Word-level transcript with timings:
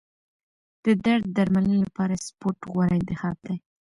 د 0.83 0.85
درد 1.05 1.25
درملنې 1.37 1.77
لپاره 1.85 2.21
سپورت 2.27 2.59
غوره 2.71 2.93
انتخاب 2.99 3.35
دی. 3.47 3.57